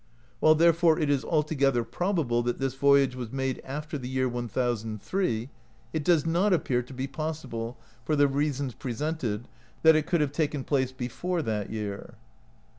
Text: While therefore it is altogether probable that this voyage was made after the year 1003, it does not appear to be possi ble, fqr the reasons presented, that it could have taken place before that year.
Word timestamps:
While 0.39 0.55
therefore 0.55 0.97
it 0.97 1.11
is 1.11 1.23
altogether 1.23 1.83
probable 1.83 2.41
that 2.41 2.57
this 2.57 2.73
voyage 2.73 3.15
was 3.15 3.31
made 3.31 3.61
after 3.63 3.99
the 3.99 4.09
year 4.09 4.27
1003, 4.27 5.49
it 5.93 6.03
does 6.03 6.25
not 6.25 6.53
appear 6.53 6.81
to 6.81 6.91
be 6.95 7.07
possi 7.07 7.47
ble, 7.47 7.77
fqr 8.07 8.17
the 8.17 8.27
reasons 8.27 8.73
presented, 8.73 9.47
that 9.83 9.95
it 9.95 10.07
could 10.07 10.21
have 10.21 10.31
taken 10.31 10.63
place 10.63 10.91
before 10.91 11.43
that 11.43 11.69
year. 11.69 12.15